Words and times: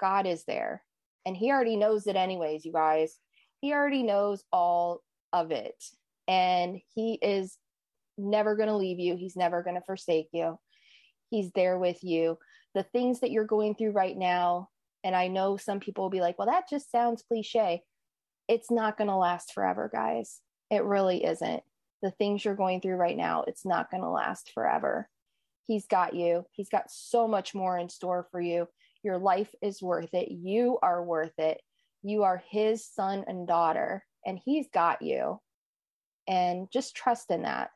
God 0.00 0.26
is 0.26 0.44
there. 0.44 0.82
And 1.24 1.36
He 1.36 1.50
already 1.50 1.76
knows 1.76 2.06
it, 2.06 2.16
anyways, 2.16 2.64
you 2.64 2.72
guys. 2.72 3.18
He 3.60 3.72
already 3.72 4.02
knows 4.02 4.44
all 4.52 5.02
of 5.32 5.50
it. 5.50 5.82
And 6.28 6.80
He 6.94 7.14
is 7.14 7.58
never 8.18 8.56
going 8.56 8.68
to 8.68 8.76
leave 8.76 8.98
you, 8.98 9.16
He's 9.16 9.36
never 9.36 9.62
going 9.62 9.76
to 9.76 9.82
forsake 9.82 10.28
you. 10.32 10.58
He's 11.30 11.50
there 11.52 11.78
with 11.78 12.02
you. 12.04 12.38
The 12.74 12.84
things 12.84 13.20
that 13.20 13.30
you're 13.30 13.44
going 13.44 13.74
through 13.74 13.92
right 13.92 14.16
now, 14.16 14.68
and 15.02 15.16
I 15.16 15.28
know 15.28 15.56
some 15.56 15.80
people 15.80 16.04
will 16.04 16.10
be 16.10 16.20
like, 16.20 16.38
well, 16.38 16.48
that 16.48 16.68
just 16.68 16.90
sounds 16.90 17.22
cliche. 17.26 17.82
It's 18.48 18.70
not 18.70 18.96
going 18.96 19.08
to 19.08 19.16
last 19.16 19.52
forever, 19.52 19.90
guys. 19.92 20.40
It 20.70 20.84
really 20.84 21.24
isn't. 21.24 21.62
The 22.02 22.10
things 22.12 22.44
you're 22.44 22.54
going 22.54 22.80
through 22.80 22.96
right 22.96 23.16
now, 23.16 23.44
it's 23.46 23.64
not 23.64 23.90
going 23.90 24.02
to 24.02 24.10
last 24.10 24.52
forever. 24.52 25.08
He's 25.66 25.86
got 25.86 26.14
you. 26.14 26.44
He's 26.52 26.68
got 26.68 26.90
so 26.90 27.26
much 27.26 27.54
more 27.54 27.76
in 27.78 27.88
store 27.88 28.28
for 28.30 28.40
you. 28.40 28.68
Your 29.06 29.18
life 29.18 29.54
is 29.62 29.80
worth 29.80 30.14
it. 30.14 30.32
You 30.32 30.80
are 30.82 31.00
worth 31.00 31.38
it. 31.38 31.60
You 32.02 32.24
are 32.24 32.42
his 32.50 32.84
son 32.84 33.24
and 33.28 33.46
daughter, 33.46 34.04
and 34.26 34.36
he's 34.44 34.66
got 34.74 35.00
you. 35.00 35.38
And 36.26 36.68
just 36.72 36.96
trust 36.96 37.30
in 37.30 37.42
that. 37.42 37.70